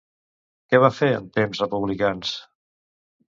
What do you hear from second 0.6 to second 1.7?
Què va fer en temps